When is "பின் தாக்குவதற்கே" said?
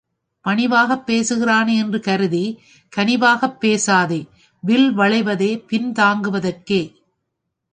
5.67-6.81